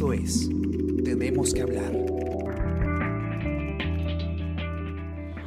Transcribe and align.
Esto 0.00 0.14
es 0.14 0.48
Tenemos 1.04 1.52
que 1.52 1.60
hablar. 1.60 1.92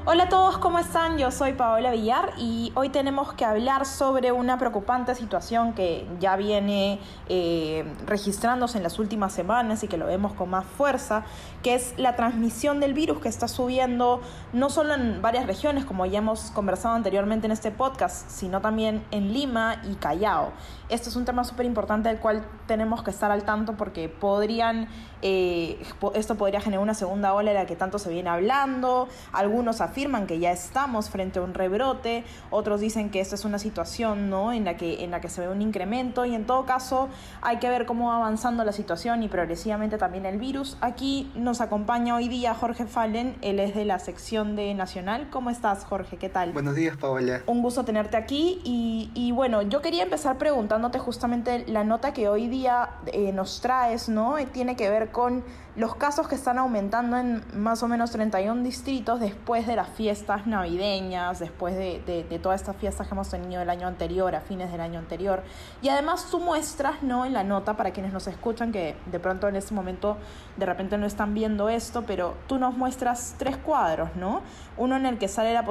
Hola 0.05 0.25
a 0.25 0.29
todos, 0.29 0.57
¿cómo 0.57 0.79
están? 0.79 1.17
Yo 1.17 1.31
soy 1.31 1.54
Paola 1.54 1.89
Villar 1.91 2.33
y 2.38 2.73
hoy 2.75 2.89
tenemos 2.89 3.31
que 3.36 3.45
hablar 3.45 3.86
sobre 3.86 4.33
una 4.33 4.57
preocupante 4.57 5.15
situación 5.15 5.71
que 5.71 6.05
ya 6.19 6.36
viene 6.36 6.99
eh, 7.29 7.86
registrándose 8.05 8.75
en 8.75 8.83
las 8.83 9.00
últimas 9.00 9.31
semanas 9.31 9.81
y 9.81 9.87
que 9.87 9.95
lo 9.95 10.05
vemos 10.05 10.33
con 10.33 10.50
más 10.50 10.65
fuerza, 10.65 11.23
que 11.61 11.75
es 11.75 11.93
la 11.95 12.18
transmisión 12.18 12.81
del 12.81 12.93
virus 12.93 13.19
que 13.19 13.29
está 13.29 13.47
subiendo 13.47 14.19
no 14.51 14.69
solo 14.69 14.93
en 14.93 15.21
varias 15.21 15.47
regiones, 15.47 15.86
como 15.86 16.06
ya 16.06 16.17
hemos 16.17 16.51
conversado 16.51 16.95
anteriormente 16.95 17.45
en 17.45 17.54
este 17.54 17.71
podcast, 17.71 18.29
sino 18.29 18.59
también 18.59 19.06
en 19.11 19.31
Lima 19.31 19.78
y 19.89 19.95
Callao. 19.95 20.51
Este 20.89 21.07
es 21.07 21.15
un 21.15 21.23
tema 21.23 21.45
súper 21.45 21.65
importante 21.65 22.09
del 22.09 22.20
cual 22.20 22.45
tenemos 22.67 23.04
que 23.04 23.09
estar 23.09 23.31
al 23.31 23.45
tanto 23.45 23.78
porque 23.78 24.09
podrían, 24.09 24.89
eh, 25.21 25.81
esto 26.14 26.36
podría 26.36 26.59
generar 26.59 26.83
una 26.83 26.93
segunda 26.93 27.33
ola 27.33 27.51
de 27.51 27.59
la 27.59 27.65
que 27.65 27.78
tanto 27.78 28.00
se 28.00 28.09
viene 28.09 28.29
hablando. 28.29 29.07
Algunos 29.31 29.79
afirman 29.93 30.25
que 30.25 30.39
ya 30.39 30.52
estamos 30.52 31.11
frente 31.11 31.38
a 31.38 31.43
un 31.43 31.54
rebrote, 31.54 32.23
otros 32.50 32.81
dicen 32.81 33.11
que 33.11 33.20
esta 33.20 33.36
es 33.36 33.45
una 33.45 33.59
situación 33.59 34.28
¿no? 34.28 34.52
en, 34.52 34.66
la 34.66 34.75
que, 34.75 35.03
en 35.03 35.11
la 35.11 35.22
que 35.22 35.30
se 35.30 35.42
ve 35.42 35.50
un 35.50 35.61
incremento 35.61 36.25
y 36.25 36.34
en 36.34 36.45
todo 36.47 36.66
caso 36.66 37.09
hay 37.44 37.58
que 37.58 37.70
ver 37.70 37.86
cómo 37.86 38.08
va 38.08 38.17
avanzando 38.17 38.64
la 38.64 38.72
situación 38.72 39.22
y 39.22 39.28
progresivamente 39.28 40.00
también 40.00 40.25
el 40.25 40.39
virus. 40.39 40.78
Aquí 40.81 41.31
nos 41.36 41.61
acompaña 41.61 42.16
hoy 42.16 42.28
día 42.28 42.56
Jorge 42.56 42.88
Fallen, 42.88 43.38
él 43.42 43.59
es 43.59 43.75
de 43.75 43.86
la 43.86 44.00
sección 44.00 44.56
de 44.56 44.73
Nacional. 44.73 45.30
¿Cómo 45.30 45.52
estás 45.52 45.86
Jorge? 45.86 46.17
¿Qué 46.17 46.30
tal? 46.30 46.54
Buenos 46.54 46.73
días 46.73 46.98
Paola. 46.98 47.44
Un 47.45 47.62
gusto 47.62 47.86
tenerte 47.86 48.17
aquí 48.17 48.62
y, 48.64 49.12
y 49.14 49.32
bueno, 49.32 49.62
yo 49.62 49.84
quería 49.84 50.02
empezar 50.02 50.39
preguntándote 50.39 50.98
justamente 50.98 51.66
la 51.67 51.84
nota 51.84 52.14
que 52.14 52.30
hoy 52.30 52.48
día 52.48 52.89
eh, 53.12 53.32
nos 53.32 53.62
traes, 53.62 54.10
¿no? 54.10 54.38
Tiene 54.52 54.76
que 54.76 54.89
ver 54.89 55.12
con 55.12 55.44
los 55.76 55.95
casos 55.95 56.28
que 56.28 56.36
están 56.36 56.60
aumentando 56.60 57.17
en 57.17 57.44
más 57.56 57.82
o 57.82 57.88
menos 57.88 58.12
31 58.12 58.62
distritos 58.64 59.20
después 59.20 59.66
de 59.66 59.76
las 59.84 59.89
fiestas 59.95 60.48
navideñas, 60.48 61.39
después 61.39 61.76
de, 61.76 62.02
de, 62.30 62.39
todas 62.39 62.62
estas 62.62 62.78
fiestas 62.78 63.08
que 63.08 63.14
hemos 63.14 63.30
tenido 63.30 63.62
el 63.62 63.70
año 63.70 63.86
anterior, 63.86 64.34
a 64.34 64.39
fines 64.39 64.72
del 64.72 64.80
año 64.80 64.98
anterior. 64.98 65.44
Y 65.81 65.89
además 65.89 66.28
tú 66.31 66.39
muestras, 66.39 67.03
¿no? 67.03 67.26
En 67.26 67.34
la 67.34 67.44
nota, 67.44 67.76
para 67.76 67.92
quienes 67.92 68.14
nos 68.14 68.28
escuchan, 68.28 68.72
que 68.72 68.95
de 69.08 69.20
pronto 69.20 69.50
en 69.50 69.58
este 69.58 69.73
momento 69.73 70.17
de 70.56 70.66
repente 70.66 70.98
no 70.98 71.06
están 71.06 71.34
viendo 71.34 71.67
esto, 71.67 72.04
pero 72.08 72.36
tú 72.48 72.58
nos 72.59 72.78
muestras 72.78 73.36
tres 73.38 73.58
cuadros, 73.58 74.16
¿no? 74.16 74.42
Uno 74.78 74.95
en 74.95 75.06
el 75.06 75.17
que 75.17 75.28
sale 75.28 75.54
la, 75.54 75.66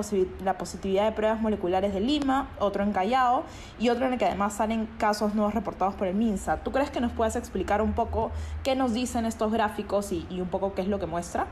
la 0.45 0.59
positividad 0.59 1.05
de 1.07 1.13
pruebas 1.13 1.41
moleculares 1.41 1.95
de 1.95 2.01
Lima, 2.01 2.51
otro 2.59 2.83
en 2.83 2.93
Callao 2.93 3.45
y 3.79 3.89
otro 3.89 4.07
en 4.07 4.13
el 4.13 4.19
que 4.19 4.27
además 4.27 4.53
salen 4.53 4.87
casos 4.99 5.35
nuevos 5.35 5.55
reportados 5.55 5.95
por 5.95 6.07
el 6.07 6.15
MINSA. 6.15 6.59
¿Tú 6.59 6.71
crees 6.71 6.91
que 6.91 7.01
nos 7.01 7.13
puedes 7.13 7.35
explicar 7.35 7.81
un 7.81 7.95
poco 7.95 8.31
qué 8.63 8.77
nos 8.77 8.93
dicen 8.93 9.25
estos 9.25 9.51
gráficos? 9.51 10.13
y, 10.13 10.27
un 10.41 10.49
poco 10.49 10.75
qué 10.75 10.83
es 10.83 10.89
lo 10.89 10.99
que 10.99 11.07
muestra? 11.07 11.47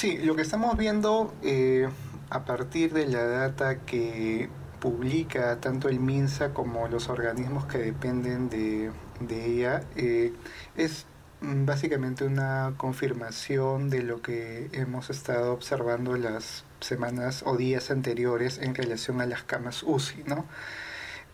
Sí, 0.00 0.16
lo 0.16 0.34
que 0.34 0.42
estamos 0.42 0.78
viendo 0.78 1.34
eh, 1.42 1.86
a 2.30 2.44
partir 2.46 2.94
de 2.94 3.06
la 3.06 3.22
data 3.26 3.80
que 3.84 4.48
publica 4.80 5.60
tanto 5.60 5.90
el 5.90 6.00
MINSA 6.00 6.54
como 6.54 6.88
los 6.88 7.10
organismos 7.10 7.66
que 7.66 7.78
dependen 7.78 8.48
de, 8.48 8.92
ella 9.30 9.82
eh, 9.96 10.32
es 10.76 11.06
básicamente 11.42 12.24
una 12.24 12.72
confirmación 12.78 13.90
de 13.90 14.02
lo 14.02 14.22
que 14.22 14.70
hemos 14.72 15.10
estado 15.10 15.52
observando 15.52 16.16
las 16.16 16.64
semanas 16.80 17.42
o 17.44 17.58
días 17.58 17.90
anteriores 17.90 18.58
en 18.58 18.74
relación 18.74 19.20
a 19.20 19.26
las 19.26 19.42
camas 19.42 19.82
UCI. 19.82 20.24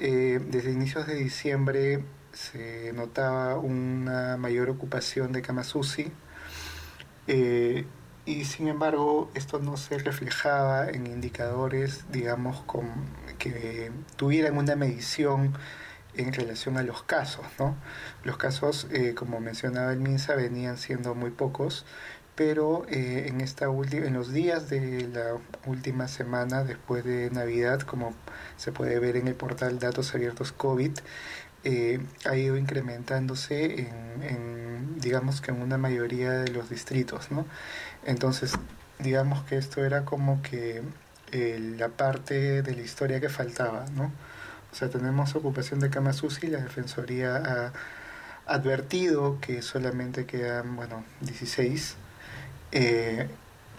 Eh, 0.00 0.41
desde 0.50 0.72
inicios 0.72 1.06
de 1.06 1.14
diciembre 1.14 2.04
se 2.32 2.92
notaba 2.94 3.58
una 3.58 4.36
mayor 4.38 4.70
ocupación 4.70 5.31
de 5.32 5.42
camas 5.42 5.75
UCI 5.75 6.10
y 8.26 8.44
sin 8.44 8.66
embargo, 8.66 9.31
esto 9.34 9.60
no 9.60 9.76
se 9.76 9.98
reflejaba 9.98 10.88
en 10.91 11.06
indicadores, 11.06 12.04
digamos, 12.10 12.60
con, 12.62 12.91
que 13.38 13.92
tuvieran 14.16 14.59
una 14.59 14.75
medición 14.75 15.54
en 16.16 16.32
relación 16.32 16.76
a 16.76 16.82
los 16.82 17.04
casos. 17.04 17.47
¿no? 17.59 17.76
Los 18.25 18.37
casos, 18.37 18.88
eh, 18.91 19.14
como 19.14 19.41
mencionaba 19.41 19.92
el 19.92 20.00
MINSA, 20.00 20.34
venían 20.34 20.76
siendo 20.76 21.14
muy 21.14 21.31
pocos, 21.31 21.87
pero 22.34 22.84
eh, 22.88 23.26
en, 23.28 23.41
esta 23.41 23.66
en 23.66 24.12
los 24.12 24.32
días 24.32 24.69
de 24.69 25.08
la 25.08 25.38
última 25.64 26.08
semana, 26.08 26.64
después 26.64 27.04
de 27.04 27.31
Navidad, 27.31 27.81
como 27.81 28.12
se 28.56 28.72
puede 28.72 28.98
ver 28.98 29.16
en 29.16 29.28
el 29.28 29.34
portal 29.34 29.78
Datos 29.78 30.14
Abiertos 30.14 30.53
COVID, 30.53 30.98
eh, 31.65 32.00
ha 32.25 32.37
ido 32.37 32.56
incrementándose 32.56 33.81
en, 33.81 35.00
digamos 35.00 35.41
que 35.41 35.50
en 35.50 35.62
una 35.62 35.78
mayoría 35.78 36.33
de 36.33 36.50
los 36.50 36.71
distritos, 36.71 37.31
¿no? 37.31 37.47
Entonces, 38.05 38.53
digamos 38.99 39.44
que 39.44 39.56
esto 39.56 39.84
era 39.84 40.05
como 40.05 40.43
que 40.43 40.83
eh, 41.33 41.75
la 41.78 41.89
parte 41.89 42.62
de 42.62 42.75
la 42.75 42.83
historia 42.83 43.21
que 43.21 43.28
faltaba, 43.28 43.87
¿no? 43.94 44.12
O 44.72 44.75
sea, 44.75 44.91
tenemos 44.91 45.34
ocupación 45.34 45.81
de 45.81 45.91
camas 45.91 46.22
UCI, 46.22 46.49
la 46.49 46.61
Defensoría 46.61 47.37
ha 47.37 47.73
advertido 48.47 49.41
que 49.41 49.62
solamente 49.62 50.27
quedan, 50.27 50.77
bueno, 50.77 51.05
16. 51.21 51.97
Eh, 52.73 53.28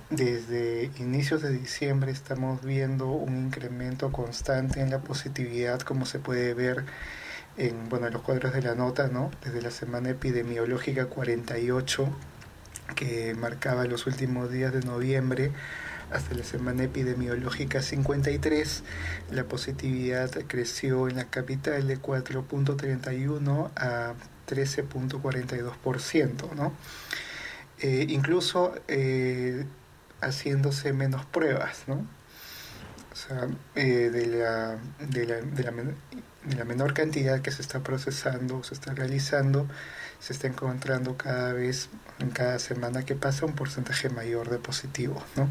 desde 0.09 0.89
inicios 0.99 1.41
de 1.41 1.51
diciembre 1.51 2.11
estamos 2.11 2.63
viendo 2.63 3.07
un 3.07 3.37
incremento 3.37 4.11
constante 4.11 4.79
en 4.81 4.89
la 4.89 4.99
positividad, 4.99 5.81
como 5.81 6.05
se 6.05 6.19
puede 6.19 6.53
ver 6.53 6.85
en 7.57 7.89
bueno, 7.89 8.09
los 8.09 8.21
cuadros 8.21 8.53
de 8.53 8.61
la 8.61 8.75
nota, 8.75 9.07
¿no? 9.07 9.31
desde 9.43 9.61
la 9.61 9.71
semana 9.71 10.09
epidemiológica 10.09 11.07
48, 11.07 12.07
que 12.95 13.35
marcaba 13.35 13.85
los 13.85 14.07
últimos 14.07 14.51
días 14.51 14.73
de 14.73 14.81
noviembre, 14.81 15.51
hasta 16.11 16.35
la 16.35 16.43
semana 16.43 16.83
epidemiológica 16.83 17.81
53, 17.81 18.83
la 19.31 19.43
positividad 19.43 20.31
creció 20.47 21.09
en 21.09 21.17
la 21.17 21.25
capital 21.25 21.87
de 21.87 21.99
4.31 21.99 23.71
a 23.75 24.13
13.42%, 24.47 26.53
¿no? 26.55 26.71
Eh, 27.79 28.07
incluso 28.09 28.73
eh, 28.87 29.65
haciéndose 30.21 30.93
menos 30.93 31.25
pruebas, 31.25 31.83
¿no? 31.87 32.07
O 33.11 33.15
sea, 33.15 33.47
eh, 33.75 34.09
de, 34.11 34.27
la, 34.27 34.77
de, 34.99 35.25
la, 35.25 35.41
de, 35.41 35.63
la, 35.63 35.71
la 36.55 36.65
menor 36.65 36.93
cantidad 36.93 37.41
que 37.41 37.51
se 37.51 37.61
está 37.61 37.81
procesando, 37.81 38.63
se 38.63 38.73
está 38.73 38.93
realizando, 38.93 39.67
se 40.19 40.33
está 40.33 40.47
encontrando 40.47 41.17
cada 41.17 41.53
vez, 41.53 41.89
en 42.19 42.29
cada 42.31 42.59
semana 42.59 43.03
que 43.03 43.15
pasa, 43.15 43.45
un 43.45 43.53
porcentaje 43.53 44.09
mayor 44.09 44.49
de 44.49 44.57
positivos. 44.57 45.23
¿no? 45.35 45.49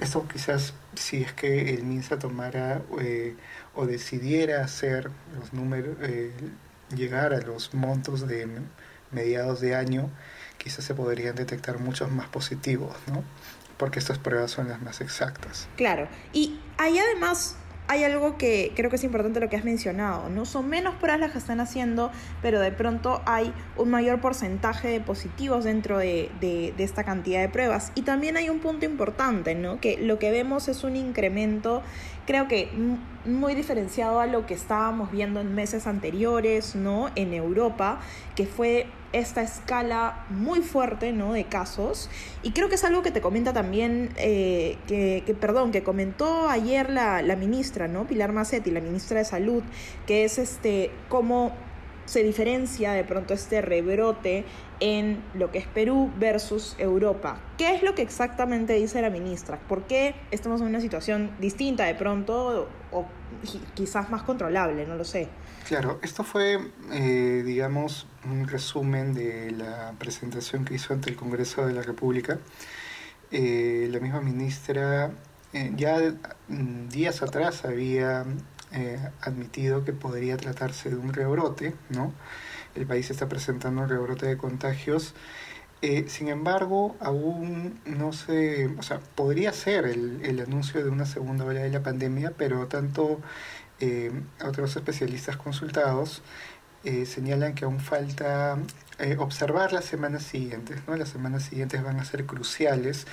Esto 0.00 0.26
quizás 0.28 0.74
si 0.94 1.22
es 1.22 1.32
que 1.32 1.74
el 1.74 1.84
MINSA 1.84 2.18
tomara 2.18 2.82
eh, 3.00 3.36
o 3.74 3.86
decidiera 3.86 4.62
hacer 4.64 5.10
los 5.38 5.52
números, 5.52 5.96
eh, 6.02 6.32
llegar 6.94 7.34
a 7.34 7.40
los 7.40 7.74
montos 7.74 8.26
de 8.26 8.48
mediados 9.10 9.60
de 9.60 9.74
año, 9.74 10.10
quizás 10.58 10.84
se 10.84 10.94
podrían 10.94 11.34
detectar 11.34 11.78
muchos 11.78 12.10
más 12.10 12.28
positivos, 12.28 12.96
¿no? 13.06 13.24
porque 13.78 14.00
estas 14.00 14.18
pruebas 14.18 14.50
son 14.50 14.68
las 14.68 14.82
más 14.82 15.00
exactas. 15.00 15.68
Claro, 15.76 16.08
y 16.32 16.60
hay 16.76 16.98
además 16.98 17.56
hay 17.88 18.04
algo 18.04 18.36
que 18.36 18.72
creo 18.76 18.90
que 18.90 18.96
es 18.96 19.04
importante 19.04 19.40
lo 19.40 19.48
que 19.48 19.56
has 19.56 19.64
mencionado, 19.64 20.28
¿no? 20.28 20.44
Son 20.44 20.68
menos 20.68 20.94
pruebas 20.96 21.20
las 21.20 21.32
que 21.32 21.38
están 21.38 21.58
haciendo, 21.58 22.12
pero 22.42 22.60
de 22.60 22.70
pronto 22.70 23.22
hay 23.24 23.52
un 23.78 23.90
mayor 23.90 24.20
porcentaje 24.20 24.88
de 24.88 25.00
positivos 25.00 25.64
dentro 25.64 25.96
de, 25.98 26.30
de, 26.40 26.74
esta 26.78 27.02
cantidad 27.02 27.40
de 27.40 27.48
pruebas. 27.48 27.90
Y 27.94 28.02
también 28.02 28.36
hay 28.36 28.50
un 28.50 28.60
punto 28.60 28.84
importante, 28.84 29.54
¿no? 29.54 29.80
Que 29.80 29.96
lo 29.96 30.18
que 30.18 30.30
vemos 30.30 30.68
es 30.68 30.84
un 30.84 30.96
incremento, 30.96 31.82
creo 32.26 32.46
que 32.46 32.68
muy 33.24 33.54
diferenciado 33.54 34.20
a 34.20 34.26
lo 34.26 34.44
que 34.44 34.52
estábamos 34.52 35.10
viendo 35.10 35.40
en 35.40 35.54
meses 35.54 35.86
anteriores, 35.86 36.76
¿no? 36.76 37.10
En 37.14 37.32
Europa, 37.32 38.00
que 38.36 38.46
fue 38.46 38.86
esta 39.12 39.42
escala 39.42 40.26
muy 40.28 40.60
fuerte 40.60 41.12
¿no? 41.12 41.32
de 41.32 41.44
casos 41.44 42.10
y 42.42 42.52
creo 42.52 42.68
que 42.68 42.74
es 42.74 42.84
algo 42.84 43.02
que 43.02 43.10
te 43.10 43.20
comenta 43.20 43.52
también 43.52 44.10
eh, 44.16 44.76
que, 44.86 45.22
que, 45.24 45.34
perdón 45.34 45.72
que 45.72 45.82
comentó 45.82 46.48
ayer 46.48 46.90
la, 46.90 47.22
la 47.22 47.36
ministra 47.36 47.88
no 47.88 48.06
Pilar 48.06 48.32
Macetti 48.32 48.70
la 48.70 48.80
ministra 48.80 49.18
de 49.18 49.24
salud 49.24 49.62
que 50.06 50.24
es 50.24 50.38
este 50.38 50.90
cómo 51.08 51.52
se 52.08 52.22
diferencia 52.22 52.92
de 52.92 53.04
pronto 53.04 53.34
este 53.34 53.60
rebrote 53.60 54.44
en 54.80 55.22
lo 55.34 55.50
que 55.50 55.58
es 55.58 55.66
Perú 55.66 56.10
versus 56.18 56.74
Europa. 56.78 57.38
¿Qué 57.58 57.74
es 57.74 57.82
lo 57.82 57.94
que 57.94 58.00
exactamente 58.00 58.72
dice 58.72 59.02
la 59.02 59.10
ministra? 59.10 59.58
¿Por 59.68 59.82
qué 59.82 60.14
estamos 60.30 60.62
en 60.62 60.68
una 60.68 60.80
situación 60.80 61.30
distinta 61.38 61.84
de 61.84 61.94
pronto 61.94 62.68
o 62.92 63.04
quizás 63.74 64.08
más 64.08 64.22
controlable? 64.22 64.86
No 64.86 64.96
lo 64.96 65.04
sé. 65.04 65.28
Claro, 65.68 65.98
esto 66.02 66.24
fue, 66.24 66.58
eh, 66.92 67.42
digamos, 67.44 68.06
un 68.24 68.48
resumen 68.48 69.12
de 69.12 69.50
la 69.50 69.92
presentación 69.98 70.64
que 70.64 70.72
hizo 70.72 70.94
ante 70.94 71.10
el 71.10 71.16
Congreso 71.16 71.66
de 71.66 71.74
la 71.74 71.82
República. 71.82 72.38
Eh, 73.30 73.86
la 73.92 74.00
misma 74.00 74.22
ministra 74.22 75.10
eh, 75.52 75.70
ya 75.76 75.98
mm, 76.48 76.88
días 76.88 77.20
atrás 77.20 77.66
había 77.66 78.24
eh, 78.72 78.98
admitido 79.20 79.84
que 79.84 79.92
podría 79.92 80.38
tratarse 80.38 80.88
de 80.88 80.96
un 80.96 81.12
rebrote, 81.12 81.74
¿no? 81.90 82.14
el 82.74 82.86
país 82.86 83.10
está 83.10 83.28
presentando 83.28 83.82
un 83.82 83.90
rebrote 83.90 84.24
de 84.24 84.38
contagios. 84.38 85.14
Eh, 85.80 86.06
sin 86.08 86.28
embargo, 86.28 86.96
aún 87.00 87.80
no 87.86 88.12
se, 88.12 88.66
o 88.66 88.82
sea, 88.82 88.98
podría 89.14 89.52
ser 89.52 89.86
el, 89.86 90.20
el 90.24 90.40
anuncio 90.40 90.82
de 90.82 90.90
una 90.90 91.06
segunda 91.06 91.44
ola 91.44 91.60
de 91.60 91.70
la 91.70 91.82
pandemia, 91.82 92.32
pero 92.36 92.66
tanto 92.66 93.20
eh, 93.78 94.10
otros 94.44 94.74
especialistas 94.76 95.36
consultados 95.36 96.22
eh, 96.84 97.06
señalan 97.06 97.54
que 97.54 97.64
aún 97.64 97.80
falta 97.80 98.58
observar 99.18 99.72
las 99.72 99.84
semanas 99.84 100.24
siguientes. 100.24 100.80
¿no? 100.88 100.96
Las 100.96 101.10
semanas 101.10 101.44
siguientes 101.44 101.84
van 101.84 102.00
a 102.00 102.04
ser 102.04 102.26
cruciales, 102.26 103.06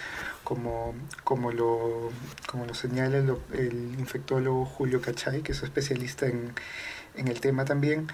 como, 0.44 0.95
como, 1.23 1.51
lo, 1.51 2.12
como 2.50 2.65
lo 2.65 2.73
señala 2.73 3.17
el, 3.17 3.35
el 3.53 3.95
infectólogo 4.00 4.65
Julio 4.65 5.01
Cachay, 5.01 5.44
que 5.44 5.51
es 5.51 5.62
especialista 5.62 6.25
en, 6.25 6.53
en 7.15 7.27
el 7.27 7.39
tema 7.39 7.65
también. 7.65 8.07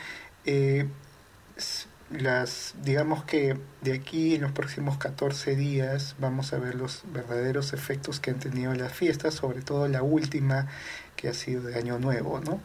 Las, 2.11 2.75
digamos 2.83 3.23
que 3.23 3.57
de 3.81 3.93
aquí 3.93 4.35
en 4.35 4.41
los 4.41 4.51
próximos 4.51 4.97
14 4.97 5.55
días 5.55 6.15
vamos 6.19 6.51
a 6.51 6.59
ver 6.59 6.75
los 6.75 7.03
verdaderos 7.13 7.71
efectos 7.71 8.19
que 8.19 8.31
han 8.31 8.39
tenido 8.39 8.73
las 8.73 8.91
fiestas, 8.91 9.35
sobre 9.35 9.61
todo 9.61 9.87
la 9.87 10.03
última 10.03 10.67
que 11.15 11.29
ha 11.29 11.33
sido 11.33 11.63
de 11.63 11.75
año 11.75 11.99
nuevo, 11.99 12.41
¿no? 12.41 12.59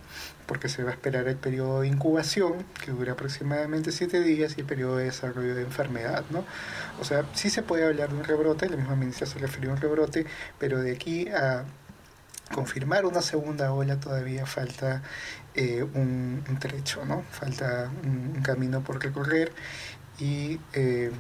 Porque 0.46 0.68
se 0.68 0.82
va 0.82 0.90
a 0.90 0.94
esperar 0.94 1.28
el 1.28 1.36
periodo 1.36 1.82
de 1.82 1.88
incubación, 1.88 2.64
que 2.84 2.90
dura 2.90 3.12
aproximadamente 3.12 3.92
7 3.92 4.20
días, 4.20 4.54
y 4.56 4.62
el 4.62 4.66
periodo 4.66 4.96
de 4.96 5.04
desarrollo 5.04 5.54
de 5.54 5.62
enfermedad, 5.62 6.24
¿no? 6.30 6.44
O 7.00 7.04
sea, 7.04 7.24
sí 7.34 7.48
se 7.48 7.62
puede 7.62 7.84
hablar 7.86 8.08
de 8.08 8.16
un 8.16 8.24
rebrote, 8.24 8.68
la 8.68 8.76
misma 8.76 8.96
ministra 8.96 9.26
se 9.26 9.38
refirió 9.38 9.70
a 9.70 9.74
un 9.74 9.80
rebrote, 9.80 10.26
pero 10.58 10.80
de 10.80 10.92
aquí 10.92 11.28
a 11.28 11.64
confirmar 12.52 13.06
una 13.06 13.22
segunda 13.22 13.72
ola 13.72 13.98
todavía 13.98 14.46
falta 14.46 15.02
eh, 15.54 15.82
un, 15.82 16.42
trecho, 16.60 17.04
¿no? 17.04 17.22
Falta 17.30 17.90
un, 18.04 18.40
camino 18.42 18.82
por 18.82 19.02
recorrer 19.02 19.52
y 20.18 20.60
eh, 20.72 21.10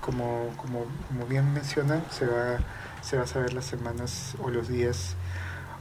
como, 0.00 0.54
como, 0.56 0.86
como, 1.08 1.26
bien 1.26 1.52
mencionan, 1.52 2.04
se 2.10 2.26
va, 2.26 2.58
se 3.02 3.16
va 3.16 3.24
a 3.24 3.26
saber 3.26 3.52
las 3.54 3.64
semanas 3.64 4.34
o 4.40 4.50
los 4.50 4.68
días 4.68 5.16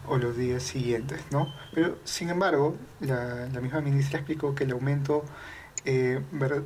o 0.07 0.17
los 0.17 0.37
días 0.37 0.63
siguientes, 0.63 1.21
¿no? 1.31 1.53
Pero 1.73 1.97
sin 2.05 2.29
embargo, 2.29 2.77
la, 3.01 3.47
la 3.47 3.59
misma 3.61 3.81
ministra 3.81 4.19
explicó 4.19 4.55
que 4.55 4.63
el 4.63 4.71
aumento 4.71 5.25
eh, 5.85 6.21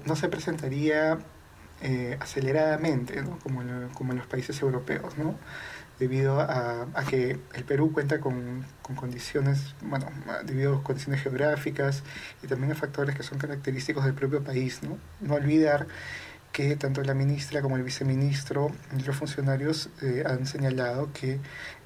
no 0.06 0.16
se 0.16 0.30
presentaría 0.30 1.19
aceleradamente, 2.19 3.24
¿no? 3.24 3.39
Como, 3.39 3.63
en, 3.63 3.89
como 3.89 4.12
en 4.12 4.19
los 4.19 4.28
países 4.28 4.62
europeos, 4.62 5.18
¿no? 5.18 5.36
Debido 6.01 6.42
a, 6.42 6.88
que 7.07 7.39
el 7.53 7.63
Perú 7.63 7.94
cuenta 7.94 8.19
con, 8.19 8.65
con, 8.81 8.95
condiciones, 8.95 9.75
bueno, 9.81 10.07
debido 10.44 10.77
a 10.77 10.83
condiciones 10.83 11.21
geográficas 11.21 12.01
y 12.42 12.48
también 12.48 12.71
a 12.71 12.75
factores 12.75 13.15
que 13.15 13.21
son 13.21 13.38
característicos 13.38 14.03
del 14.03 14.15
propio 14.15 14.44
país, 14.44 14.81
¿no? 14.81 14.98
No 15.19 15.36
olvidar 15.36 15.86
que 16.51 16.75
tanto 16.75 17.03
la 17.03 17.13
ministra 17.13 17.62
como 17.62 17.77
el 17.77 17.83
viceministro 17.83 18.71
y 18.98 19.03
los 19.03 19.15
funcionarios 19.15 19.89
eh, 20.01 20.24
han 20.25 20.48
señalado 20.48 21.13
que 21.13 21.39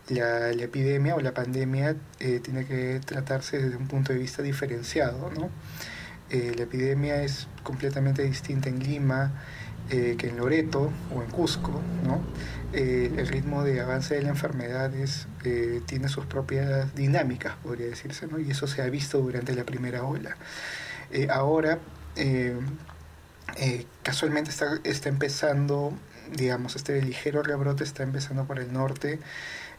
la, 0.08 0.54
la, 0.54 0.64
epidemia 0.64 1.14
o 1.16 1.20
la 1.20 1.34
pandemia 1.34 1.98
eh, 2.22 2.40
tiene 2.40 2.66
que 2.66 3.02
tratarse 3.06 3.60
desde 3.60 3.76
un 3.76 3.90
punto 3.90 4.14
de 4.14 4.20
vista 4.20 4.42
diferenciado, 4.44 5.30
¿no? 5.32 5.50
Eh, 6.30 6.54
la 6.56 6.64
epidemia 6.64 7.22
es 7.22 7.50
completamente 7.64 8.24
distinta 8.24 8.70
en 8.70 8.80
Lima, 8.80 9.44
eh, 9.90 10.16
que 10.18 10.30
en 10.30 10.38
Loreto 10.38 10.92
o 11.16 11.22
en 11.22 11.30
Cusco, 11.30 11.82
¿no? 12.04 12.22
Eh, 12.74 13.12
el 13.18 13.28
ritmo 13.28 13.64
de 13.64 13.82
avance 13.82 14.16
de 14.16 14.24
la 14.24 14.30
enfermedad 14.30 14.94
es, 14.94 15.28
eh, 15.44 15.82
tiene 15.86 16.10
sus 16.10 16.26
propias 16.26 16.94
dinámicas, 16.96 17.56
podría 17.64 17.88
decirse, 17.88 18.28
¿no? 18.28 18.40
y 18.40 18.52
eso 18.52 18.68
se 18.68 18.82
ha 18.82 18.90
visto 18.90 19.20
durante 19.20 19.56
la 19.56 19.64
primera 19.64 20.04
ola. 20.04 20.36
ahora, 21.30 21.80
casualmente 24.04 24.50
está, 24.50 24.80
está 24.84 25.10
empezando, 25.10 25.94
digamos, 26.36 26.76
este 26.76 27.02
ligero 27.02 27.44
rebrote 27.44 27.84
está 27.84 28.04
empezando 28.04 28.46
por 28.46 28.60
el 28.60 28.74
norte, 28.74 29.20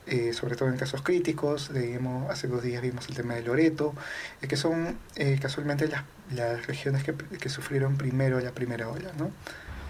eh, 0.06 0.32
sobre 0.32 0.54
todo 0.54 0.68
en 0.68 0.76
casos 0.76 1.02
críticos. 1.02 1.72
Digamos, 1.72 2.30
hace 2.30 2.46
dos 2.46 2.62
días 2.62 2.80
vimos 2.80 3.08
el 3.08 3.16
tema 3.16 3.34
de 3.34 3.42
Loreto, 3.42 3.92
eh, 4.40 4.46
que 4.46 4.56
son 4.56 4.98
eh, 5.16 5.38
casualmente 5.42 5.88
las, 5.88 6.04
las 6.32 6.64
regiones 6.66 7.02
que, 7.02 7.12
que, 7.14 7.48
sufrieron 7.48 7.96
primero 7.96 8.40
la 8.40 8.52
primera 8.52 8.88
ola. 8.88 9.10
¿no? 9.18 9.32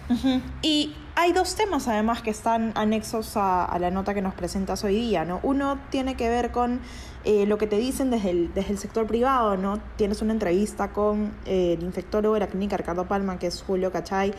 Uh 0.08 0.14
-huh. 0.14 0.40
Y 0.62 0.94
hay 1.18 1.32
dos 1.32 1.54
temas 1.54 1.88
además 1.88 2.20
que 2.20 2.28
están 2.28 2.72
anexos 2.74 3.36
a, 3.36 3.74
la 3.80 3.90
nota 3.90 4.12
que 4.12 4.20
nos 4.20 4.34
presentas 4.34 4.84
hoy 4.84 4.96
día, 4.96 5.24
¿no? 5.24 5.40
Uno 5.42 5.78
tiene 5.90 6.14
que 6.14 6.28
ver 6.28 6.52
con 6.52 6.80
eh, 7.24 7.46
lo 7.46 7.56
que 7.56 7.66
te 7.66 7.78
dicen 7.78 8.10
desde 8.10 8.30
el, 8.30 8.54
desde 8.54 8.72
el 8.72 8.78
sector 8.78 9.06
privado, 9.06 9.56
¿no? 9.56 9.80
Tienes 9.96 10.20
una 10.20 10.34
entrevista 10.34 10.92
con 10.92 11.32
eh, 11.46 11.76
el 11.78 11.84
infectólogo 11.84 12.34
de 12.34 12.40
la 12.40 12.46
clínica 12.48 12.76
Ricardo 12.76 13.08
Palma, 13.08 13.38
que 13.38 13.46
es 13.46 13.62
Julio 13.62 13.90
Cachay, 13.90 14.34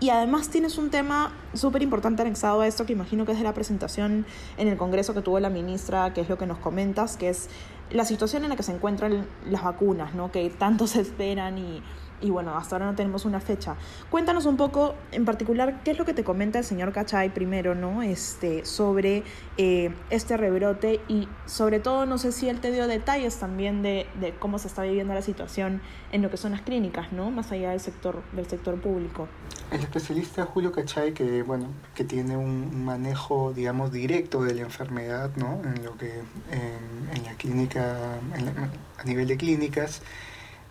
y 0.00 0.08
además 0.10 0.48
tienes 0.48 0.78
un 0.78 0.90
tema 0.90 1.32
súper 1.52 1.82
importante 1.82 2.22
anexado 2.22 2.62
a 2.62 2.66
esto 2.66 2.86
que 2.86 2.94
imagino 2.94 3.26
que 3.26 3.32
es 3.32 3.38
de 3.38 3.44
la 3.44 3.54
presentación 3.54 4.26
en 4.56 4.68
el 4.68 4.76
Congreso 4.78 5.12
que 5.14 5.20
tuvo 5.20 5.38
la 5.40 5.50
ministra, 5.50 6.14
que 6.14 6.22
es 6.22 6.28
lo 6.28 6.38
que 6.38 6.46
nos 6.46 6.58
comentas, 6.58 7.16
que 7.18 7.28
es 7.28 7.48
la 7.90 8.04
situación 8.04 8.44
en 8.44 8.50
la 8.50 8.56
que 8.56 8.62
se 8.62 8.72
encuentran 8.72 9.26
las 9.46 9.62
vacunas, 9.62 10.14
¿no? 10.14 10.32
Que 10.32 10.48
tanto 10.50 10.86
se 10.86 11.00
esperan 11.02 11.58
y 11.58 11.82
y 12.24 12.30
bueno, 12.30 12.56
hasta 12.56 12.76
ahora 12.76 12.86
no 12.86 12.94
tenemos 12.94 13.26
una 13.26 13.38
fecha. 13.38 13.76
Cuéntanos 14.10 14.46
un 14.46 14.56
poco, 14.56 14.94
en 15.12 15.26
particular, 15.26 15.82
qué 15.84 15.90
es 15.90 15.98
lo 15.98 16.06
que 16.06 16.14
te 16.14 16.24
comenta 16.24 16.58
el 16.58 16.64
señor 16.64 16.90
Cachay 16.92 17.28
primero, 17.28 17.74
¿no? 17.74 18.02
Este, 18.02 18.64
sobre 18.64 19.22
eh, 19.58 19.94
este 20.08 20.38
rebrote 20.38 21.02
y 21.06 21.28
sobre 21.44 21.80
todo, 21.80 22.06
no 22.06 22.16
sé 22.16 22.32
si 22.32 22.48
él 22.48 22.60
te 22.60 22.72
dio 22.72 22.86
detalles 22.86 23.36
también 23.36 23.82
de, 23.82 24.06
de, 24.20 24.32
cómo 24.32 24.58
se 24.58 24.68
está 24.68 24.84
viviendo 24.84 25.12
la 25.12 25.20
situación 25.20 25.82
en 26.12 26.22
lo 26.22 26.30
que 26.30 26.38
son 26.38 26.52
las 26.52 26.62
clínicas, 26.62 27.12
¿no? 27.12 27.30
Más 27.30 27.52
allá 27.52 27.72
del 27.72 27.80
sector, 27.80 28.22
del 28.32 28.46
sector 28.46 28.80
público. 28.80 29.28
El 29.70 29.80
especialista 29.80 30.46
Julio 30.46 30.72
Cachay, 30.72 31.12
que, 31.12 31.42
bueno, 31.42 31.66
que 31.94 32.04
tiene 32.04 32.38
un 32.38 32.86
manejo, 32.86 33.52
digamos, 33.52 33.92
directo 33.92 34.42
de 34.42 34.54
la 34.54 34.62
enfermedad, 34.62 35.30
¿no? 35.36 35.60
En 35.62 35.84
lo 35.84 35.94
que, 35.98 36.20
en, 36.50 37.16
en 37.16 37.24
la 37.24 37.34
clínica, 37.34 38.18
en 38.34 38.46
la, 38.46 38.52
a 38.96 39.04
nivel 39.04 39.28
de 39.28 39.36
clínicas, 39.36 40.00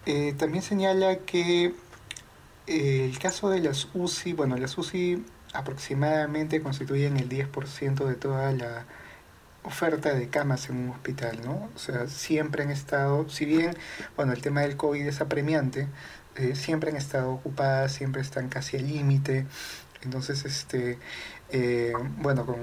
eh, 0.05 0.33
también 0.37 0.63
señala 0.63 1.17
que 1.19 1.73
eh, 2.67 3.05
el 3.05 3.19
caso 3.19 3.49
de 3.49 3.59
las 3.61 3.87
UCI, 3.93 4.33
bueno, 4.33 4.57
las 4.57 4.77
UCI 4.77 5.25
aproximadamente 5.53 6.61
constituyen 6.61 7.17
el 7.17 7.29
10% 7.29 8.05
de 8.05 8.15
toda 8.15 8.51
la 8.51 8.85
oferta 9.63 10.13
de 10.13 10.27
camas 10.29 10.69
en 10.69 10.77
un 10.77 10.89
hospital, 10.89 11.39
¿no? 11.43 11.69
O 11.75 11.79
sea, 11.79 12.07
siempre 12.07 12.63
han 12.63 12.71
estado, 12.71 13.29
si 13.29 13.45
bien, 13.45 13.75
bueno, 14.15 14.33
el 14.33 14.41
tema 14.41 14.61
del 14.61 14.75
COVID 14.77 15.05
es 15.07 15.21
apremiante, 15.21 15.87
eh, 16.35 16.55
siempre 16.55 16.91
han 16.91 16.97
estado 16.97 17.31
ocupadas, 17.31 17.93
siempre 17.93 18.21
están 18.21 18.49
casi 18.49 18.77
al 18.77 18.87
límite, 18.87 19.45
entonces, 20.03 20.43
este, 20.45 20.99
eh, 21.49 21.93
bueno, 22.17 22.45
con, 22.45 22.57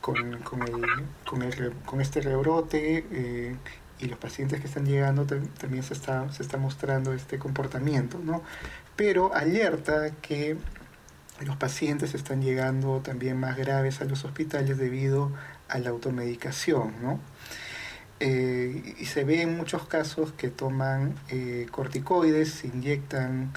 con, 0.00 0.38
con, 0.42 0.62
el, 0.62 0.86
con, 1.26 1.42
el, 1.42 1.72
con 1.84 2.00
este 2.00 2.20
rebrote 2.20 3.04
eh, 3.10 3.56
y 3.98 4.06
los 4.06 4.18
pacientes 4.18 4.60
que 4.60 4.66
están 4.66 4.86
llegando 4.86 5.26
también 5.26 5.82
se 5.82 5.94
está, 5.94 6.30
se 6.32 6.42
está 6.42 6.56
mostrando 6.56 7.12
este 7.12 7.38
comportamiento, 7.38 8.18
¿no? 8.18 8.42
Pero 8.96 9.34
alerta 9.34 10.10
que 10.22 10.56
los 11.44 11.56
pacientes 11.56 12.14
están 12.14 12.42
llegando 12.42 13.00
también 13.00 13.38
más 13.38 13.56
graves 13.56 14.00
a 14.00 14.04
los 14.04 14.24
hospitales 14.24 14.78
debido 14.78 15.32
a 15.68 15.78
la 15.78 15.90
automedicación, 15.90 16.94
¿no? 17.02 17.20
Eh, 18.20 18.96
y 18.98 19.04
se 19.04 19.22
ve 19.22 19.42
en 19.42 19.56
muchos 19.56 19.86
casos 19.86 20.32
que 20.32 20.48
toman 20.48 21.14
eh, 21.28 21.68
corticoides, 21.70 22.50
se 22.50 22.66
inyectan 22.66 23.52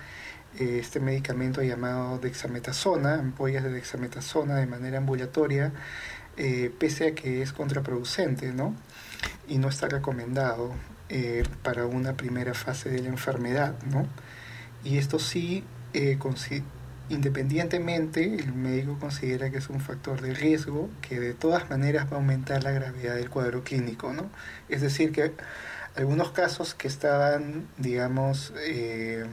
eh, 0.60 0.77
este 0.79 1.00
medicamento 1.00 1.63
llamado 1.63 2.19
dexametasona, 2.19 3.15
ampollas 3.15 3.63
de 3.63 3.71
dexametasona 3.71 4.57
de 4.57 4.67
manera 4.67 5.00
ambulatoria, 5.00 5.71
pese 6.79 7.10
a 7.10 7.15
que 7.15 7.41
es 7.43 7.53
contraproducente, 7.53 8.51
¿no? 8.53 8.75
Y 9.47 9.57
no 9.57 9.69
está 9.69 9.87
recomendado 9.87 10.73
eh, 11.09 11.43
para 11.61 11.85
una 11.85 12.13
primera 12.13 12.53
fase 12.53 12.89
de 12.89 13.01
la 13.01 13.09
enfermedad, 13.09 13.75
¿no? 13.91 14.07
Y 14.85 14.97
esto 14.97 15.19
sí, 15.19 15.65
eh, 15.93 16.17
independientemente, 17.09 18.35
el 18.35 18.53
médico 18.53 18.97
considera 18.97 19.49
que 19.49 19.57
es 19.57 19.69
un 19.69 19.81
factor 19.81 20.21
de 20.21 20.33
riesgo 20.33 20.89
que 21.01 21.19
de 21.19 21.33
todas 21.33 21.69
maneras 21.69 22.05
va 22.05 22.13
a 22.13 22.19
aumentar 22.21 22.63
la 22.63 22.71
gravedad 22.71 23.15
del 23.15 23.29
cuadro 23.29 23.61
clínico, 23.61 24.13
¿no? 24.13 24.29
Es 24.69 24.79
decir, 24.79 25.11
que 25.11 25.33
algunos 25.97 26.31
casos 26.31 26.73
que 26.73 26.87
estaban, 26.87 27.67
digamos, 27.77 28.53
eh, 28.57 29.25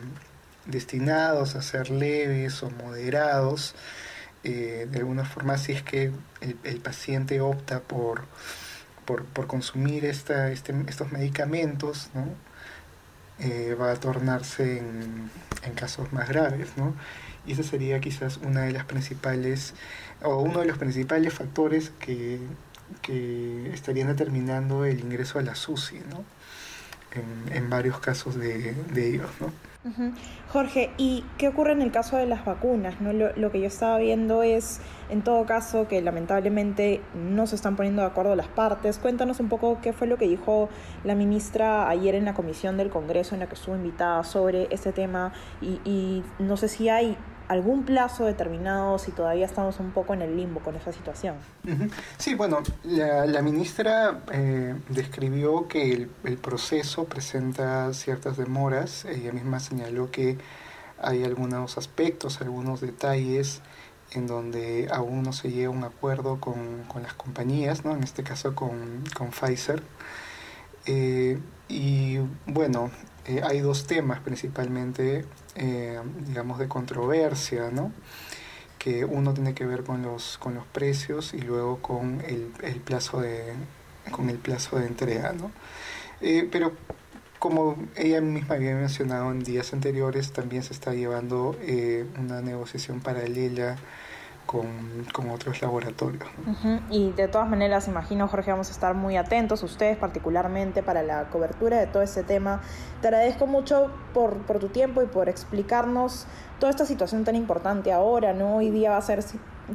destinados 0.66 1.54
a 1.54 1.62
ser 1.62 1.90
leves 1.90 2.60
o 2.64 2.70
moderados, 2.70 3.76
de 4.42 4.88
alguna 4.94 5.26
forma, 5.26 5.58
si 5.58 5.72
es 5.72 5.82
que 5.82 6.10
el 6.40 6.80
paciente 6.80 7.40
opta 7.42 7.80
por 7.80 8.22
por, 9.08 9.24
por 9.24 9.46
consumir 9.46 10.04
esta, 10.04 10.52
este, 10.52 10.74
estos 10.86 11.10
medicamentos, 11.12 12.10
¿no? 12.12 12.26
Eh, 13.38 13.74
va 13.80 13.92
a 13.92 13.96
tornarse 13.96 14.78
en, 14.78 15.30
en, 15.62 15.72
casos 15.72 16.12
más 16.12 16.28
graves, 16.28 16.76
¿no? 16.76 16.94
Y 17.46 17.52
esa 17.52 17.62
sería 17.62 18.00
quizás 18.00 18.36
una 18.36 18.62
de 18.62 18.72
las 18.72 18.84
principales, 18.84 19.72
o 20.22 20.42
uno 20.42 20.60
de 20.60 20.66
los 20.66 20.76
principales 20.76 21.32
factores 21.32 21.90
que, 21.98 22.38
que 23.00 23.72
estarían 23.72 24.08
determinando 24.08 24.84
el 24.84 25.00
ingreso 25.00 25.38
a 25.38 25.42
la 25.42 25.54
SUSI, 25.54 26.00
¿no? 26.10 26.22
En, 27.14 27.56
en 27.56 27.70
varios 27.70 28.00
casos 28.00 28.34
de, 28.34 28.74
de 28.92 29.08
ellos, 29.08 29.30
¿no? 29.40 29.50
Jorge, 30.48 30.90
¿y 30.96 31.24
qué 31.36 31.48
ocurre 31.48 31.72
en 31.72 31.82
el 31.82 31.90
caso 31.90 32.16
de 32.16 32.26
las 32.26 32.44
vacunas? 32.44 33.00
¿no? 33.00 33.12
Lo, 33.12 33.52
que 33.52 33.60
yo 33.60 33.66
estaba 33.66 33.98
viendo 33.98 34.42
es, 34.42 34.80
en 35.10 35.22
todo 35.22 35.44
caso, 35.44 35.88
que 35.88 36.00
lamentablemente 36.00 37.02
no 37.14 37.46
se 37.46 37.56
están 37.56 37.76
poniendo 37.76 38.02
de 38.02 38.08
acuerdo 38.08 38.34
las 38.34 38.48
partes. 38.48 38.98
Cuéntanos 38.98 39.40
un 39.40 39.48
poco 39.48 39.78
qué 39.82 39.92
fue 39.92 40.06
lo 40.06 40.16
que 40.16 40.26
dijo 40.26 40.68
la 41.04 41.14
ministra 41.14 41.88
ayer 41.88 42.14
en 42.14 42.24
la 42.24 42.34
comisión 42.34 42.76
del 42.76 42.90
Congreso 42.90 43.34
en 43.34 43.40
la 43.40 43.46
que 43.46 43.54
estuvo 43.54 43.76
invitada 43.76 44.24
sobre 44.24 44.68
este 44.70 44.92
tema 44.92 45.32
y, 45.60 45.80
y 45.84 46.22
no 46.38 46.56
sé 46.56 46.68
si 46.68 46.88
hay 46.88 47.16
algún 47.48 47.84
plazo 47.84 48.24
determinado 48.24 48.98
si 48.98 49.10
todavía 49.10 49.46
estamos 49.46 49.80
un 49.80 49.90
poco 49.90 50.14
en 50.14 50.22
el 50.22 50.36
limbo 50.36 50.60
con 50.60 50.76
esa 50.76 50.92
situación. 50.92 51.36
Sí, 52.18 52.34
bueno, 52.34 52.62
la, 52.84 53.42
ministra 53.42 54.20
eh, 54.32 54.74
describió 54.88 55.66
que 55.66 55.92
el, 55.92 56.10
el, 56.24 56.36
proceso 56.36 57.04
presenta 57.04 57.92
ciertas 57.94 58.36
demoras. 58.36 59.04
Ella 59.06 59.32
misma 59.32 59.60
señaló 59.60 60.10
que 60.10 60.38
hay 61.00 61.24
algunos 61.24 61.78
aspectos, 61.78 62.40
algunos 62.40 62.80
detalles 62.80 63.62
en 64.12 64.26
donde 64.26 64.88
aún 64.92 65.22
no 65.22 65.32
se 65.32 65.50
llega 65.50 65.68
a 65.68 65.70
un 65.70 65.84
acuerdo 65.84 66.40
con, 66.40 66.84
con 66.84 67.02
las 67.02 67.14
compañías, 67.14 67.84
¿no? 67.84 67.94
en 67.94 68.02
este 68.02 68.22
caso 68.22 68.54
con, 68.54 69.04
con 69.16 69.30
Pfizer. 69.30 69.82
Eh, 70.88 71.38
y 71.68 72.18
bueno, 72.46 72.90
eh, 73.26 73.42
hay 73.44 73.60
dos 73.60 73.86
temas 73.86 74.20
principalmente, 74.20 75.26
eh, 75.54 76.00
digamos, 76.26 76.58
de 76.58 76.66
controversia, 76.66 77.70
¿no? 77.70 77.92
Que 78.78 79.04
uno 79.04 79.34
tiene 79.34 79.52
que 79.54 79.66
ver 79.66 79.84
con 79.84 80.00
los, 80.02 80.38
con 80.38 80.54
los 80.54 80.64
precios 80.66 81.34
y 81.34 81.42
luego 81.42 81.82
con 81.82 82.22
el, 82.26 82.52
el 82.62 82.80
plazo, 82.80 83.20
de, 83.20 83.52
con 84.10 84.30
el 84.30 84.38
plazo 84.38 84.78
de 84.78 84.86
entrega, 84.86 85.34
¿no? 85.34 85.52
Pero 86.50 86.72
como 87.38 87.76
ella 87.96 88.20
misma 88.20 88.56
había 88.56 88.74
mencionado 88.74 89.30
en 89.30 89.44
días 89.44 89.72
anteriores, 89.72 90.32
también 90.32 90.62
se 90.62 90.72
está 90.72 90.94
llevando 90.94 91.56
una 92.18 92.40
negociación 92.40 93.00
paralela 93.00 93.76
con, 94.48 95.30
otros 95.30 95.60
laboratorios. 95.60 96.26
Y 96.90 97.12
de 97.12 97.28
todas 97.28 97.48
maneras, 97.48 97.86
imagino, 97.86 98.26
Jorge, 98.28 98.50
vamos 98.50 98.68
a 98.70 98.72
estar 98.72 98.94
muy 98.94 99.16
atentos, 99.18 99.62
ustedes 99.62 99.98
particularmente, 99.98 100.82
para 100.82 101.02
la 101.02 101.28
cobertura 101.28 101.78
de 101.78 101.86
todo 101.86 102.02
este 102.02 102.22
tema. 102.22 102.62
Te 103.02 103.08
agradezco 103.08 103.46
mucho 103.46 103.92
por, 104.14 104.38
por 104.38 104.58
tu 104.58 104.68
tiempo 104.68 105.02
y 105.02 105.06
por 105.06 105.28
explicarnos 105.28 106.26
toda 106.58 106.70
esta 106.70 106.86
situación 106.86 107.24
tan 107.24 107.36
importante 107.36 107.92
ahora, 107.92 108.32
¿no? 108.32 108.56
Hoy 108.56 108.70
día 108.70 108.92
va 108.92 108.96
a 108.96 109.02
ser 109.02 109.22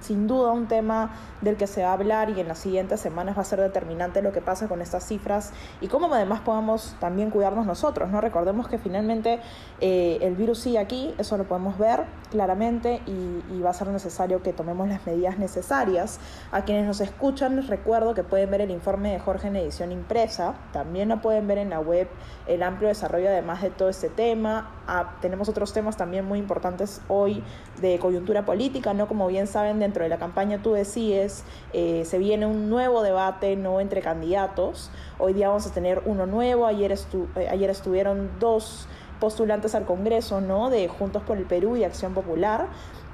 sin 0.02 0.28
duda 0.28 0.52
un 0.52 0.68
tema 0.68 1.12
del 1.42 1.58
que 1.58 1.68
se 1.68 1.84
va 1.84 1.90
a 1.90 1.94
hablar 1.94 2.30
y 2.30 2.40
en 2.40 2.48
las 2.48 2.60
siguientes 2.60 3.00
semanas 3.00 3.38
va 3.38 3.42
a 3.42 3.46
ser 3.46 3.60
determinante 3.60 4.22
lo 4.22 4.32
que 4.32 4.42
pasa 4.42 4.68
con 4.68 4.82
estas 4.82 5.06
cifras 5.06 5.52
y 5.82 5.88
cómo 5.88 6.14
además 6.14 6.42
podamos 6.42 6.96
también 7.00 7.30
cuidarnos 7.30 7.66
nosotros, 7.66 8.10
¿no? 8.10 8.22
Recordemos 8.22 8.68
que 8.68 8.78
finalmente 8.78 9.40
eh, 9.82 10.18
el 10.22 10.36
virus 10.36 10.60
sigue 10.60 10.80
aquí, 10.80 11.14
eso 11.18 11.38
lo 11.38 11.46
podemos 11.46 11.78
ver 11.78 12.06
claramente 12.32 13.02
y, 13.06 13.62
va 13.64 13.70
a 13.70 13.74
ser 13.74 13.88
necesario 13.88 14.44
que 14.44 14.52
tomemos 14.52 14.90
las 14.90 15.06
medidas 15.06 15.38
necesarias. 15.38 16.20
A 16.52 16.66
quienes 16.66 16.86
nos 16.86 17.00
escuchan 17.00 17.56
les 17.56 17.68
recuerdo 17.68 18.14
que 18.14 18.24
pueden 18.24 18.52
ver 18.52 18.60
el 18.60 18.72
informe 18.72 19.14
de 19.14 19.20
Jorge 19.20 19.48
en 19.48 19.56
edición 19.56 19.94
impresa, 19.94 20.56
también 20.74 21.08
lo 21.08 21.22
pueden 21.22 21.48
ver 21.48 21.60
en 21.60 21.70
la 21.70 21.80
web 21.80 22.10
el 22.46 22.62
amplio 22.62 22.90
desarrollo 22.90 23.30
además 23.30 23.62
de 23.62 23.70
todo 23.70 23.88
este 23.88 24.10
tema. 24.10 24.72
Ah, 24.86 25.16
tenemos 25.22 25.48
otros 25.48 25.72
temas 25.72 25.96
también 25.96 26.26
muy 26.26 26.40
importantes 26.40 27.02
hoy 27.08 27.42
de 27.80 28.00
coyuntura 28.00 28.44
política, 28.44 28.94
¿no? 28.94 29.08
Como 29.08 29.28
bien 29.28 29.48
saben, 29.48 29.80
dentro 29.84 30.04
de 30.04 30.10
la 30.10 30.18
campaña 30.18 30.62
Tú 30.62 30.74
Decides, 30.74 31.44
eh, 31.74 32.04
se 32.06 32.18
viene 32.18 32.46
un 32.46 32.70
nuevo 32.70 33.04
debate 33.04 33.56
no 33.56 33.80
entre 33.80 34.02
candidatos. 34.02 34.90
Hoy 35.20 35.34
día 35.34 35.50
vamos 35.50 35.68
a 35.68 35.74
tener 35.74 36.02
uno 36.06 36.26
nuevo. 36.26 36.66
Ayer, 36.66 36.92
eh, 36.92 37.68
estuvieron 37.70 38.32
dos 38.40 38.88
postulantes 39.20 39.76
al 39.76 39.86
Congreso, 39.86 40.42
¿no? 40.42 40.70
De 40.70 40.88
Juntos 40.88 41.22
por 41.24 41.38
el 41.38 41.46
Perú 41.46 41.78
y 41.78 41.84
Acción 41.84 42.14
Popular. 42.14 42.68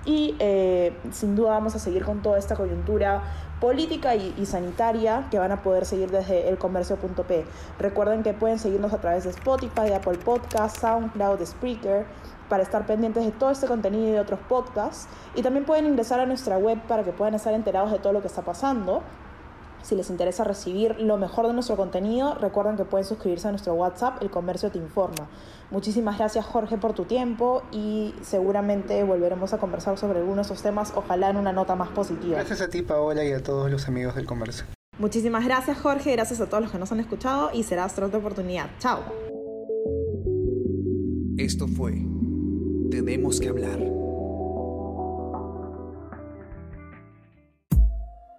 Y 0.05 0.35
eh, 0.39 0.95
sin 1.11 1.35
duda 1.35 1.51
vamos 1.51 1.75
a 1.75 1.79
seguir 1.79 2.05
con 2.05 2.21
toda 2.21 2.39
esta 2.39 2.55
coyuntura 2.55 3.21
política 3.59 4.15
y, 4.15 4.45
sanitaria 4.45 5.27
que 5.29 5.39
van 5.39 5.51
a 5.51 5.61
poder 5.61 5.85
seguir 5.85 6.09
desde 6.11 6.49
elcomercio.p. 6.49 7.45
Recuerden 7.77 8.23
que 8.23 8.33
pueden 8.33 8.59
seguirnos 8.59 8.93
a 8.93 8.99
través 8.99 9.25
de 9.25 9.31
Spotify, 9.31 9.93
Apple 9.93 10.17
Podcasts, 10.17 10.79
SoundCloud, 10.79 11.45
Spreaker 11.45 12.05
para 12.47 12.63
estar 12.63 12.85
pendientes 12.85 13.23
de 13.23 13.31
todo 13.31 13.51
este 13.51 13.67
contenido 13.67 14.07
y 14.07 14.11
de 14.11 14.19
otros 14.19 14.39
podcasts. 14.47 15.07
Y 15.35 15.43
también 15.43 15.65
pueden 15.65 15.85
ingresar 15.85 16.19
a 16.19 16.25
nuestra 16.25 16.57
web 16.57 16.79
para 16.87 17.03
que 17.03 17.11
puedan 17.11 17.35
estar 17.35 17.53
enterados 17.53 17.91
de 17.91 17.99
todo 17.99 18.13
lo 18.13 18.21
que 18.21 18.27
está 18.27 18.41
pasando. 18.41 19.03
Si 19.81 19.95
les 19.95 20.09
interesa 20.09 20.43
recibir 20.43 20.99
lo 20.99 21.17
mejor 21.17 21.47
de 21.47 21.53
nuestro 21.53 21.75
contenido, 21.77 22.35
recuerden 22.35 22.77
que 22.77 22.85
pueden 22.85 23.05
suscribirse 23.05 23.47
a 23.47 23.51
nuestro 23.51 23.73
WhatsApp, 23.73 24.21
El 24.21 24.29
Comercio 24.29 24.71
Te 24.71 24.77
Informa. 24.77 25.29
Muchísimas 25.71 26.17
gracias 26.17 26.45
Jorge 26.45 26.77
por 26.77 26.93
tu 26.93 27.05
tiempo 27.05 27.63
y 27.71 28.13
seguramente 28.21 29.03
volveremos 29.03 29.53
a 29.53 29.57
conversar 29.57 29.97
sobre 29.97 30.19
algunos 30.19 30.47
de 30.47 30.53
estos 30.53 30.63
temas, 30.63 30.93
ojalá 30.95 31.29
en 31.29 31.37
una 31.37 31.53
nota 31.53 31.75
más 31.75 31.89
positiva. 31.89 32.35
Gracias 32.35 32.61
a 32.61 32.69
ti 32.69 32.81
Paola 32.81 33.23
y 33.23 33.31
a 33.31 33.43
todos 33.43 33.69
los 33.71 33.87
amigos 33.87 34.15
del 34.15 34.25
comercio. 34.25 34.65
Muchísimas 34.97 35.45
gracias 35.45 35.79
Jorge, 35.79 36.11
gracias 36.11 36.41
a 36.41 36.47
todos 36.47 36.63
los 36.63 36.71
que 36.71 36.77
nos 36.79 36.91
han 36.91 36.99
escuchado 36.99 37.51
y 37.53 37.63
será 37.63 37.85
hasta 37.85 38.05
otra 38.05 38.19
oportunidad. 38.19 38.69
Chao. 38.79 39.03
Esto 41.37 41.67
fue 41.67 42.09
tenemos 42.89 43.39
que 43.39 43.49
hablar. 43.49 43.79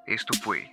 Esto 0.07 0.35
fue 0.43 0.73